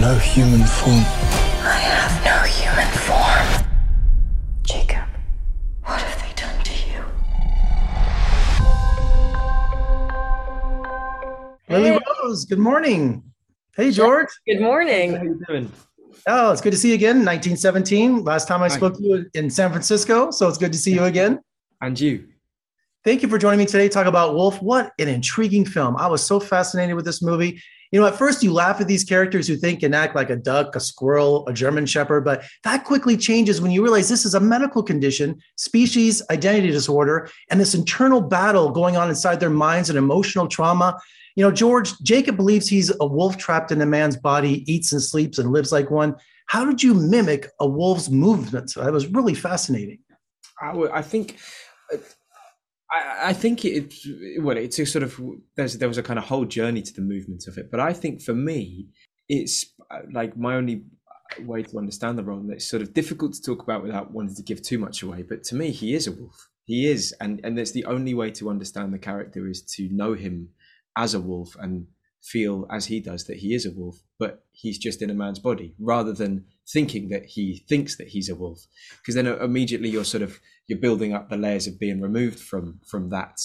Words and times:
no 0.00 0.14
human 0.16 0.64
form. 0.64 1.02
I 1.64 1.76
have 1.80 2.24
no 2.24 2.38
human 2.46 2.86
form. 2.98 3.66
Jacob, 4.62 5.08
what 5.82 6.00
have 6.00 6.22
they 6.22 6.32
done 6.40 6.62
to 6.62 6.72
you? 6.88 7.02
Lily 11.68 11.98
Rose, 12.22 12.44
good 12.44 12.60
morning. 12.60 13.24
Hey, 13.76 13.90
George. 13.90 14.28
Good 14.46 14.60
morning. 14.60 15.16
How 15.16 15.22
you 15.24 15.40
doing? 15.48 15.72
Oh, 16.28 16.52
it's 16.52 16.60
good 16.60 16.72
to 16.72 16.78
see 16.78 16.90
you 16.90 16.94
again. 16.94 17.24
1917. 17.24 18.22
Last 18.22 18.46
time 18.46 18.62
I 18.62 18.68
Hi. 18.68 18.76
spoke 18.76 18.96
to 18.98 19.02
you 19.02 19.26
in 19.34 19.50
San 19.50 19.70
Francisco. 19.70 20.30
So 20.30 20.46
it's 20.48 20.58
good 20.58 20.72
to 20.72 20.78
see 20.78 20.92
you 20.92 21.04
again. 21.04 21.40
And 21.80 21.98
you? 21.98 22.28
Thank 23.04 23.22
you 23.22 23.28
for 23.28 23.38
joining 23.38 23.58
me 23.58 23.66
today 23.66 23.88
to 23.88 23.94
talk 23.94 24.06
about 24.06 24.34
Wolf. 24.34 24.62
What 24.62 24.92
an 25.00 25.08
intriguing 25.08 25.64
film. 25.64 25.96
I 25.96 26.06
was 26.06 26.24
so 26.24 26.38
fascinated 26.38 26.94
with 26.94 27.04
this 27.04 27.20
movie. 27.20 27.60
You 27.90 28.00
know, 28.00 28.06
at 28.06 28.16
first 28.16 28.42
you 28.42 28.52
laugh 28.52 28.80
at 28.80 28.86
these 28.86 29.04
characters 29.04 29.46
who 29.46 29.56
think 29.56 29.82
and 29.82 29.94
act 29.94 30.14
like 30.14 30.30
a 30.30 30.36
duck, 30.36 30.76
a 30.76 30.80
squirrel, 30.80 31.46
a 31.48 31.52
German 31.52 31.86
shepherd, 31.86 32.24
but 32.24 32.44
that 32.64 32.84
quickly 32.84 33.16
changes 33.16 33.60
when 33.60 33.70
you 33.70 33.82
realize 33.82 34.08
this 34.08 34.26
is 34.26 34.34
a 34.34 34.40
medical 34.40 34.82
condition, 34.82 35.40
species 35.56 36.22
identity 36.30 36.70
disorder, 36.70 37.30
and 37.50 37.58
this 37.58 37.74
internal 37.74 38.20
battle 38.20 38.70
going 38.70 38.96
on 38.96 39.08
inside 39.08 39.40
their 39.40 39.50
minds 39.50 39.88
and 39.88 39.98
emotional 39.98 40.46
trauma. 40.46 40.98
You 41.36 41.44
know, 41.44 41.52
George, 41.52 41.98
Jacob 42.00 42.36
believes 42.36 42.68
he's 42.68 42.92
a 43.00 43.06
wolf 43.06 43.36
trapped 43.38 43.72
in 43.72 43.80
a 43.80 43.86
man's 43.86 44.16
body, 44.16 44.70
eats 44.70 44.92
and 44.92 45.02
sleeps 45.02 45.38
and 45.38 45.52
lives 45.52 45.72
like 45.72 45.90
one. 45.90 46.16
How 46.46 46.64
did 46.64 46.82
you 46.82 46.94
mimic 46.94 47.48
a 47.60 47.68
wolf's 47.68 48.10
movements? 48.10 48.74
That 48.74 48.92
was 48.92 49.06
really 49.06 49.34
fascinating. 49.34 50.00
I, 50.60 50.70
I 50.92 51.02
think. 51.02 51.38
Uh, 51.92 51.98
I, 52.90 53.30
I 53.30 53.32
think 53.32 53.64
it. 53.64 53.94
Well, 54.40 54.56
it's 54.56 54.78
a 54.78 54.86
sort 54.86 55.02
of. 55.02 55.20
There 55.56 55.88
was 55.88 55.98
a 55.98 56.02
kind 56.02 56.18
of 56.18 56.24
whole 56.24 56.44
journey 56.44 56.82
to 56.82 56.92
the 56.92 57.02
movement 57.02 57.46
of 57.46 57.58
it, 57.58 57.70
but 57.70 57.80
I 57.80 57.92
think 57.92 58.22
for 58.22 58.34
me, 58.34 58.88
it's 59.28 59.66
uh, 59.90 60.00
like 60.12 60.36
my 60.36 60.54
only 60.54 60.84
way 61.40 61.62
to 61.62 61.78
understand 61.78 62.18
the 62.18 62.24
role. 62.24 62.44
It's 62.50 62.68
sort 62.68 62.82
of 62.82 62.94
difficult 62.94 63.34
to 63.34 63.42
talk 63.42 63.62
about 63.62 63.82
without 63.82 64.12
wanting 64.12 64.36
to 64.36 64.42
give 64.42 64.62
too 64.62 64.78
much 64.78 65.02
away. 65.02 65.22
But 65.22 65.44
to 65.44 65.54
me, 65.54 65.70
he 65.70 65.94
is 65.94 66.06
a 66.06 66.12
wolf. 66.12 66.48
He 66.64 66.86
is, 66.86 67.14
and 67.20 67.40
and 67.44 67.58
it's 67.58 67.72
the 67.72 67.84
only 67.84 68.14
way 68.14 68.30
to 68.32 68.50
understand 68.50 68.92
the 68.92 68.98
character 68.98 69.48
is 69.48 69.62
to 69.76 69.88
know 69.90 70.14
him 70.14 70.50
as 70.96 71.14
a 71.14 71.20
wolf 71.20 71.56
and 71.60 71.86
feel 72.22 72.66
as 72.70 72.86
he 72.86 73.00
does 73.00 73.24
that 73.24 73.38
he 73.38 73.54
is 73.54 73.64
a 73.64 73.70
wolf, 73.70 74.02
but 74.18 74.44
he's 74.52 74.78
just 74.78 75.00
in 75.02 75.10
a 75.10 75.14
man's 75.14 75.38
body, 75.38 75.74
rather 75.78 76.12
than 76.12 76.44
thinking 76.72 77.08
that 77.08 77.24
he 77.24 77.64
thinks 77.68 77.96
that 77.96 78.08
he's 78.08 78.28
a 78.28 78.34
wolf. 78.34 78.60
Because 78.98 79.14
then 79.14 79.26
uh, 79.26 79.36
immediately 79.38 79.88
you're 79.88 80.04
sort 80.04 80.22
of 80.22 80.38
you're 80.66 80.78
building 80.78 81.14
up 81.14 81.30
the 81.30 81.36
layers 81.36 81.66
of 81.66 81.78
being 81.78 82.00
removed 82.00 82.40
from 82.40 82.80
from 82.86 83.10
that 83.10 83.38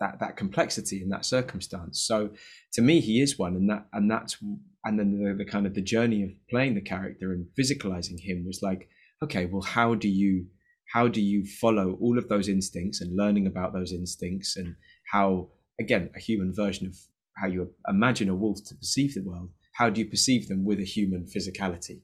that 0.00 0.18
that 0.20 0.36
complexity 0.36 1.02
in 1.02 1.08
that 1.10 1.24
circumstance. 1.24 2.04
So 2.06 2.30
to 2.74 2.82
me, 2.82 3.00
he 3.00 3.20
is 3.20 3.38
one, 3.38 3.56
and 3.56 3.70
that 3.70 3.86
and 3.92 4.10
that's 4.10 4.36
and 4.84 4.98
then 4.98 5.18
the, 5.18 5.34
the 5.34 5.50
kind 5.50 5.66
of 5.66 5.74
the 5.74 5.82
journey 5.82 6.22
of 6.22 6.30
playing 6.50 6.74
the 6.74 6.80
character 6.80 7.32
and 7.32 7.46
physicalizing 7.58 8.20
him 8.20 8.44
was 8.46 8.60
like, 8.62 8.88
okay, 9.22 9.46
well, 9.46 9.62
how 9.62 9.94
do 9.94 10.08
you 10.08 10.46
how 10.92 11.08
do 11.08 11.20
you 11.20 11.44
follow 11.44 11.98
all 12.00 12.18
of 12.18 12.28
those 12.28 12.48
instincts 12.48 13.00
and 13.00 13.16
learning 13.16 13.46
about 13.46 13.72
those 13.72 13.92
instincts 13.92 14.56
and 14.56 14.76
how 15.10 15.48
again 15.80 16.10
a 16.14 16.20
human 16.20 16.52
version 16.54 16.86
of 16.86 16.96
how 17.36 17.46
you 17.46 17.70
imagine 17.88 18.28
a 18.28 18.34
wolf 18.34 18.58
to 18.66 18.74
perceive 18.74 19.14
the 19.14 19.22
world 19.22 19.50
how 19.74 19.90
do 19.90 20.00
you 20.00 20.08
perceive 20.08 20.48
them 20.48 20.64
with 20.64 20.78
a 20.78 20.84
human 20.84 21.24
physicality 21.24 22.00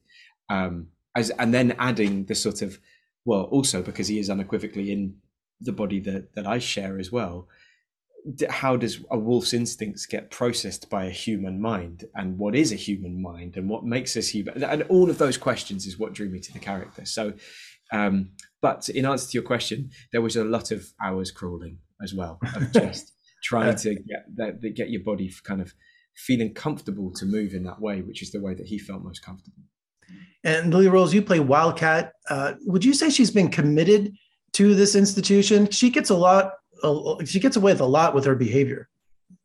um 0.53 0.89
as 1.15 1.31
and 1.31 1.53
then 1.53 1.75
adding 1.79 2.25
the 2.27 2.35
sort 2.35 2.63
of 2.63 2.79
well 3.25 3.43
also 3.45 3.83
because 3.83 4.09
he 4.09 4.19
is 4.19 4.31
unequivocally 4.31 4.93
in 4.93 5.17
the 5.61 5.73
body 5.73 6.01
that 6.01 6.35
that 6.35 6.47
i 6.47 6.59
share 6.59 6.99
as 6.99 7.11
well 7.11 7.49
how 8.49 8.77
does 8.77 9.01
a 9.11 9.19
wolf's 9.19 9.53
instincts 9.53 10.07
get 10.07 10.31
processed 10.31 10.89
by 10.89 11.07
a 11.07 11.11
human 11.11 11.61
mind? 11.61 12.05
And 12.15 12.39
what 12.39 12.55
is 12.55 12.73
a 12.73 12.77
human 12.77 13.21
mind? 13.21 13.57
And 13.57 13.69
what 13.69 13.85
makes 13.85 14.17
us 14.17 14.29
human? 14.29 14.63
And 14.63 14.83
all 14.85 15.11
of 15.11 15.19
those 15.19 15.37
questions 15.37 15.87
is 15.87 15.99
what 15.99 16.13
drew 16.13 16.29
me 16.29 16.39
to 16.39 16.53
the 16.53 16.61
character. 16.61 17.05
So 17.05 17.33
um 17.93 18.31
but 18.61 18.89
in 18.89 19.07
answer 19.07 19.31
to 19.31 19.35
your 19.35 19.43
question 19.43 19.91
there 20.11 20.23
was 20.23 20.37
a 20.37 20.45
lot 20.45 20.71
of 20.71 20.93
hours 21.01 21.31
crawling 21.31 21.79
as 22.03 22.15
well 22.15 22.39
of 22.57 22.73
just 22.85 23.13
trying 23.45 23.77
to 23.77 23.95
get 23.95 24.25
that 24.37 24.61
get 24.75 24.91
your 24.91 25.03
body 25.03 25.31
kind 25.45 25.61
of 25.61 25.75
feeling 26.17 26.53
comfortable 26.55 27.13
to 27.13 27.25
move 27.25 27.53
in 27.53 27.65
that 27.65 27.81
way 27.81 28.01
which 28.01 28.23
is 28.23 28.33
the 28.33 28.41
way 28.41 28.55
that 28.55 28.67
he 28.67 28.79
felt 28.79 29.03
most 29.03 29.23
comfortable 29.23 29.63
And 30.45 30.73
Lily 30.73 30.89
Rose, 30.89 31.15
you 31.15 31.23
play 31.23 31.41
Wildcat. 31.41 32.13
Uh, 32.29 32.55
would 32.67 32.85
you 32.85 32.95
say 32.95 33.11
she's 33.11 33.31
been 33.31 33.49
committed 33.49 34.15
to 34.55 34.75
this 34.75 34.95
institution? 34.95 35.71
She 35.71 35.91
gets 35.91 36.11
a 36.11 36.17
lot. 36.17 36.55
She 37.25 37.39
gets 37.39 37.57
away 37.57 37.73
with 37.73 37.81
a 37.81 37.87
lot 37.87 38.15
with 38.15 38.25
her 38.25 38.35
behavior. 38.35 38.89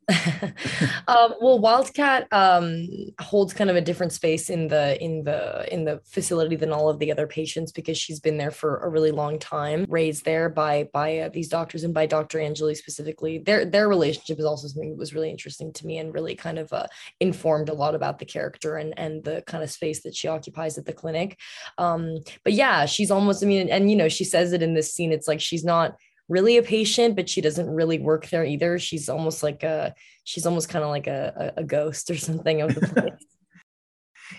um, 1.08 1.34
well, 1.40 1.58
Wildcat 1.58 2.28
um, 2.32 2.88
holds 3.20 3.52
kind 3.52 3.68
of 3.68 3.76
a 3.76 3.80
different 3.80 4.12
space 4.12 4.48
in 4.48 4.68
the 4.68 5.02
in 5.02 5.24
the 5.24 5.72
in 5.72 5.84
the 5.84 6.00
facility 6.06 6.56
than 6.56 6.72
all 6.72 6.88
of 6.88 6.98
the 6.98 7.12
other 7.12 7.26
patients 7.26 7.72
because 7.72 7.98
she's 7.98 8.18
been 8.18 8.38
there 8.38 8.50
for 8.50 8.78
a 8.78 8.88
really 8.88 9.10
long 9.10 9.38
time, 9.38 9.84
raised 9.88 10.24
there 10.24 10.48
by 10.48 10.88
by 10.94 11.18
uh, 11.18 11.28
these 11.28 11.48
doctors 11.48 11.84
and 11.84 11.92
by 11.92 12.06
Dr. 12.06 12.40
Angeli 12.40 12.74
specifically. 12.74 13.38
Their 13.38 13.66
their 13.66 13.88
relationship 13.88 14.38
is 14.38 14.46
also 14.46 14.68
something 14.68 14.90
that 14.90 14.98
was 14.98 15.12
really 15.12 15.30
interesting 15.30 15.72
to 15.74 15.86
me 15.86 15.98
and 15.98 16.14
really 16.14 16.34
kind 16.34 16.58
of 16.58 16.72
uh, 16.72 16.86
informed 17.20 17.68
a 17.68 17.74
lot 17.74 17.94
about 17.94 18.18
the 18.18 18.24
character 18.24 18.76
and 18.76 18.98
and 18.98 19.22
the 19.24 19.42
kind 19.46 19.62
of 19.62 19.70
space 19.70 20.02
that 20.04 20.16
she 20.16 20.26
occupies 20.26 20.78
at 20.78 20.86
the 20.86 20.92
clinic. 20.94 21.38
Um, 21.76 22.20
but 22.44 22.54
yeah, 22.54 22.86
she's 22.86 23.10
almost. 23.10 23.42
I 23.44 23.46
mean, 23.46 23.68
and 23.68 23.90
you 23.90 23.96
know, 23.96 24.08
she 24.08 24.24
says 24.24 24.54
it 24.54 24.62
in 24.62 24.72
this 24.72 24.94
scene. 24.94 25.12
It's 25.12 25.28
like 25.28 25.40
she's 25.40 25.64
not 25.64 25.96
really 26.28 26.56
a 26.58 26.62
patient, 26.62 27.16
but 27.16 27.28
she 27.28 27.40
doesn't 27.40 27.68
really 27.68 27.98
work 27.98 28.28
there 28.28 28.44
either. 28.44 28.78
She's 28.78 29.08
almost 29.08 29.42
like 29.42 29.62
a 29.62 29.94
she's 30.24 30.46
almost 30.46 30.68
kind 30.68 30.84
of 30.84 30.90
like 30.90 31.06
a, 31.06 31.54
a, 31.56 31.64
ghost 31.64 32.10
or 32.10 32.16
something 32.28 32.60
of 32.60 32.74
the 32.74 32.86
place. 32.86 33.24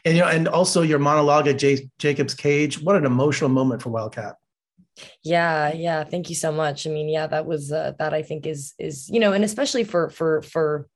And 0.06 0.16
you 0.16 0.22
know, 0.22 0.30
and 0.30 0.48
also 0.48 0.84
your 0.84 1.00
monologue 1.00 1.48
at 1.48 1.58
J- 1.58 1.90
Jacob's 1.98 2.36
cage. 2.36 2.80
What 2.80 2.96
an 2.96 3.08
emotional 3.08 3.50
moment 3.50 3.82
for 3.82 3.90
Wildcat. 3.90 4.36
yeah, 5.24 5.74
yeah. 5.74 6.04
Thank 6.04 6.30
you 6.30 6.36
so 6.36 6.52
much. 6.52 6.86
I 6.86 6.92
mean, 6.92 7.10
yeah, 7.10 7.26
that 7.26 7.48
was 7.48 7.72
uh, 7.72 7.94
that 7.98 8.14
I 8.14 8.22
think 8.22 8.46
is 8.46 8.76
is 8.78 9.10
you 9.10 9.20
know, 9.20 9.34
and 9.34 9.44
especially 9.44 9.84
for 9.84 10.12
for 10.12 10.44
for 10.44 10.88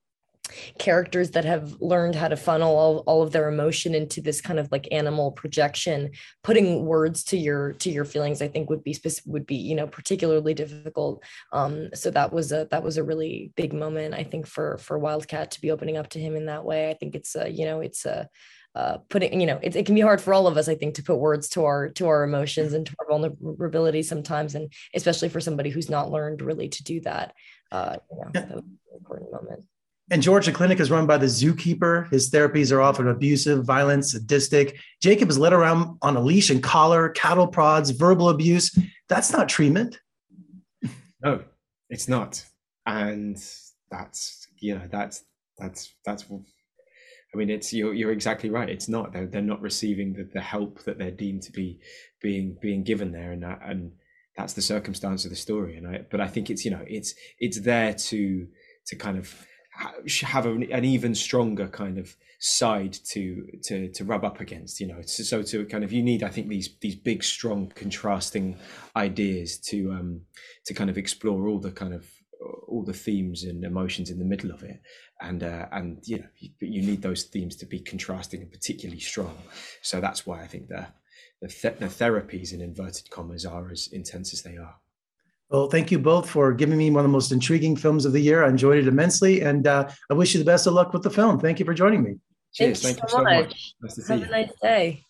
characters 0.77 1.31
that 1.31 1.45
have 1.45 1.79
learned 1.79 2.15
how 2.15 2.27
to 2.27 2.35
funnel 2.35 2.75
all, 2.75 2.97
all 2.99 3.21
of 3.21 3.31
their 3.31 3.47
emotion 3.47 3.95
into 3.95 4.21
this 4.21 4.41
kind 4.41 4.59
of 4.59 4.71
like 4.71 4.87
animal 4.91 5.31
projection 5.31 6.11
putting 6.43 6.85
words 6.85 7.23
to 7.23 7.37
your 7.37 7.73
to 7.73 7.89
your 7.89 8.03
feelings 8.03 8.41
i 8.41 8.47
think 8.47 8.69
would 8.69 8.83
be 8.83 8.97
would 9.25 9.45
be 9.45 9.55
you 9.55 9.75
know 9.75 9.87
particularly 9.87 10.53
difficult. 10.53 11.23
Um 11.51 11.89
so 11.93 12.11
that 12.11 12.33
was 12.33 12.51
a 12.51 12.67
that 12.71 12.83
was 12.83 12.97
a 12.97 13.03
really 13.03 13.51
big 13.55 13.73
moment 13.73 14.13
i 14.13 14.23
think 14.23 14.45
for 14.45 14.77
for 14.77 14.99
wildcat 14.99 15.51
to 15.51 15.61
be 15.61 15.71
opening 15.71 15.97
up 15.97 16.09
to 16.09 16.19
him 16.19 16.35
in 16.35 16.45
that 16.47 16.65
way. 16.65 16.89
I 16.89 16.93
think 16.93 17.15
it's 17.15 17.35
a 17.35 17.49
you 17.49 17.65
know 17.65 17.79
it's 17.79 18.05
a 18.05 18.29
uh, 18.75 18.97
putting 19.07 19.39
you 19.39 19.45
know 19.45 19.59
it, 19.61 19.75
it 19.75 19.85
can 19.85 19.93
be 19.93 20.01
hard 20.01 20.19
for 20.19 20.33
all 20.33 20.47
of 20.47 20.57
us 20.57 20.67
i 20.67 20.73
think 20.73 20.95
to 20.95 21.03
put 21.03 21.17
words 21.17 21.47
to 21.47 21.63
our 21.63 21.89
to 21.89 22.07
our 22.07 22.23
emotions 22.23 22.73
and 22.73 22.87
to 22.87 22.95
our 22.99 23.07
vulnerability 23.07 24.01
sometimes 24.01 24.55
and 24.55 24.73
especially 24.95 25.29
for 25.29 25.39
somebody 25.39 25.69
who's 25.69 25.91
not 25.91 26.09
learned 26.09 26.41
really 26.41 26.69
to 26.69 26.83
do 26.83 26.99
that. 27.01 27.35
Uh 27.71 27.97
you 28.11 28.17
know 28.17 28.31
that 28.33 28.49
was 28.49 28.63
an 28.63 28.97
important 28.97 29.31
moment 29.31 29.63
And 30.11 30.21
George, 30.21 30.45
the 30.45 30.51
clinic 30.51 30.79
is 30.79 30.91
run 30.91 31.07
by 31.07 31.17
the 31.17 31.27
zookeeper. 31.27 32.09
His 32.11 32.29
therapies 32.29 32.71
are 32.71 32.81
often 32.81 33.07
abusive, 33.07 33.63
violent, 33.63 34.05
sadistic. 34.05 34.77
Jacob 35.01 35.29
is 35.29 35.39
led 35.39 35.53
around 35.53 35.97
on 36.01 36.17
a 36.17 36.21
leash 36.21 36.49
and 36.49 36.61
collar, 36.61 37.09
cattle 37.09 37.47
prods, 37.47 37.89
verbal 37.91 38.29
abuse. 38.29 38.77
That's 39.07 39.31
not 39.31 39.49
treatment. 39.49 39.99
no 41.23 41.43
it's 41.89 42.07
not 42.07 42.43
and 42.85 43.37
that's 43.91 44.47
you 44.59 44.75
know 44.75 44.87
that's 44.89 45.23
that's 45.57 45.93
that's 46.05 46.25
I 47.33 47.37
mean, 47.37 47.49
it's 47.49 47.73
you're 47.73 47.93
you're 47.93 48.11
exactly 48.11 48.49
right. 48.49 48.69
It's 48.69 48.87
not. 48.87 49.11
They're 49.11 49.25
they're 49.25 49.41
not 49.41 49.61
receiving 49.61 50.13
the, 50.13 50.29
the 50.33 50.41
help 50.41 50.83
that 50.83 50.97
they're 50.99 51.11
deemed 51.11 51.41
to 51.43 51.51
be 51.51 51.79
being 52.21 52.57
being 52.61 52.83
given 52.83 53.11
there, 53.11 53.31
and 53.31 53.41
that, 53.43 53.59
and 53.63 53.91
that's 54.37 54.53
the 54.53 54.61
circumstance 54.61 55.25
of 55.25 55.31
the 55.31 55.35
story. 55.35 55.77
And 55.77 55.87
I, 55.87 56.05
but 56.11 56.21
I 56.21 56.27
think 56.27 56.49
it's 56.49 56.63
you 56.63 56.71
know 56.71 56.83
it's 56.87 57.15
it's 57.39 57.59
there 57.59 57.93
to 57.93 58.47
to 58.87 58.95
kind 58.95 59.17
of 59.17 59.33
have 60.23 60.45
an, 60.45 60.71
an 60.71 60.85
even 60.85 61.15
stronger 61.15 61.67
kind 61.67 61.97
of 61.97 62.15
side 62.39 62.93
to 62.93 63.47
to 63.63 63.89
to 63.89 64.03
rub 64.03 64.23
up 64.23 64.39
against. 64.39 64.79
You 64.79 64.87
know, 64.87 65.01
so, 65.01 65.41
to 65.43 65.65
kind 65.65 65.83
of 65.83 65.91
you 65.91 66.03
need 66.03 66.23
I 66.23 66.29
think 66.29 66.47
these 66.47 66.69
these 66.81 66.95
big 66.95 67.23
strong 67.23 67.71
contrasting 67.75 68.57
ideas 68.95 69.57
to 69.69 69.91
um 69.91 70.21
to 70.65 70.73
kind 70.73 70.89
of 70.89 70.97
explore 70.97 71.47
all 71.47 71.59
the 71.59 71.71
kind 71.71 71.93
of 71.93 72.07
all 72.67 72.83
the 72.83 72.93
themes 72.93 73.43
and 73.43 73.63
emotions 73.63 74.09
in 74.09 74.19
the 74.19 74.25
middle 74.25 74.51
of 74.51 74.63
it. 74.63 74.81
And 75.21 75.43
uh, 75.43 75.67
and 75.71 75.99
you 76.03 76.19
know 76.19 76.27
you, 76.37 76.49
you 76.59 76.81
need 76.81 77.01
those 77.01 77.23
themes 77.23 77.55
to 77.57 77.65
be 77.65 77.79
contrasting 77.79 78.41
and 78.41 78.51
particularly 78.51 78.99
strong. 78.99 79.37
So 79.81 80.01
that's 80.01 80.25
why 80.25 80.41
i 80.41 80.47
think 80.47 80.67
the 80.67 80.87
the, 81.41 81.49
th- 81.49 81.77
the 81.79 81.87
therapies 81.87 82.53
in 82.53 82.61
inverted 82.61 83.09
commas 83.09 83.45
are 83.45 83.69
as 83.69 83.89
intense 83.91 84.33
as 84.33 84.43
they 84.43 84.55
are 84.55 84.75
Well, 85.53 85.69
thank 85.69 85.91
you 85.91 85.99
both 85.99 86.27
for 86.27 86.51
giving 86.51 86.79
me 86.79 86.89
one 86.89 87.01
of 87.01 87.03
the 87.03 87.13
most 87.13 87.31
intriguing 87.31 87.75
films 87.75 88.05
of 88.05 88.11
the 88.11 88.19
year. 88.19 88.43
I 88.43 88.49
enjoyed 88.49 88.79
it 88.79 88.87
immensely, 88.87 89.41
and 89.41 89.67
uh, 89.67 89.87
I 90.09 90.13
wish 90.15 90.33
you 90.33 90.39
the 90.39 90.45
best 90.45 90.65
of 90.65 90.73
luck 90.73 90.93
with 90.93 91.03
the 91.03 91.11
film. 91.11 91.39
Thank 91.39 91.59
you 91.59 91.65
for 91.65 91.75
joining 91.75 92.01
me. 92.01 92.15
cheers 92.53 92.81
Thank 92.81 92.97
thank 92.97 92.97
you 92.97 93.03
you 93.03 93.09
so 93.09 93.17
so 93.17 93.23
much. 93.23 93.45
much 93.45 93.75
nice 93.81 93.95
to 93.95 94.01
see 94.01 94.13
have 94.13 94.21
you 94.21 94.25
a 94.25 94.31
nice 94.31 94.51
day 94.61 95.05